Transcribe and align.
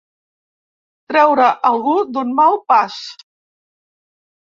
Treure 1.11 1.51
algú 1.71 1.95
d'un 2.17 2.35
mal 2.43 2.61
pas. 2.75 3.01